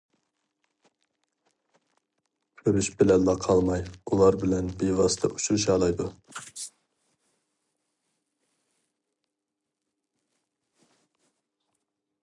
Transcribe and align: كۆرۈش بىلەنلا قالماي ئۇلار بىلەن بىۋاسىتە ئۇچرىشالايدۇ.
كۆرۈش 2.61 2.89
بىلەنلا 3.01 3.35
قالماي 3.47 3.83
ئۇلار 4.13 4.37
بىلەن 4.45 4.71
بىۋاسىتە 4.79 5.31
ئۇچرىشالايدۇ. 5.35 6.09